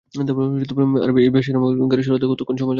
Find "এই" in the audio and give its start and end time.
1.19-1.29